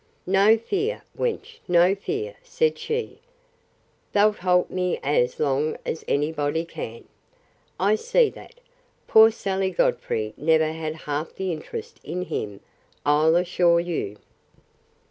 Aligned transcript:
No 0.25 0.57
fear, 0.57 1.03
wench; 1.15 1.57
no 1.67 1.93
fear, 1.93 2.33
said 2.41 2.79
she; 2.79 3.19
thou'lt 4.13 4.37
hold 4.37 4.69
him 4.71 4.97
as 5.03 5.39
long 5.39 5.77
as 5.85 6.03
any 6.07 6.31
body 6.31 6.65
can, 6.65 7.03
I 7.79 7.93
see 7.93 8.31
that!—Poor 8.31 9.29
Sally 9.29 9.69
Godfrey 9.69 10.33
never 10.37 10.71
had 10.71 10.95
half 11.05 11.35
the 11.35 11.51
interest 11.51 11.99
in 12.03 12.23
him, 12.23 12.61
I'll 13.05 13.35
assure 13.35 13.79
you. 13.79 14.17